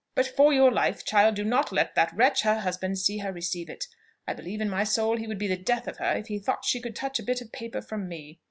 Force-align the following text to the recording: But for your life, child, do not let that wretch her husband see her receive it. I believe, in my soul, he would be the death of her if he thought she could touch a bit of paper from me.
But 0.15 0.25
for 0.25 0.51
your 0.51 0.71
life, 0.71 1.05
child, 1.05 1.35
do 1.35 1.43
not 1.43 1.71
let 1.71 1.93
that 1.93 2.11
wretch 2.15 2.41
her 2.41 2.61
husband 2.61 2.97
see 2.97 3.19
her 3.19 3.31
receive 3.31 3.69
it. 3.69 3.85
I 4.27 4.33
believe, 4.33 4.59
in 4.59 4.67
my 4.67 4.83
soul, 4.83 5.15
he 5.17 5.27
would 5.27 5.37
be 5.37 5.45
the 5.47 5.55
death 5.57 5.87
of 5.87 5.97
her 5.97 6.13
if 6.13 6.25
he 6.25 6.39
thought 6.39 6.65
she 6.65 6.81
could 6.81 6.95
touch 6.95 7.19
a 7.19 7.23
bit 7.23 7.39
of 7.39 7.51
paper 7.51 7.83
from 7.83 8.07
me. 8.07 8.39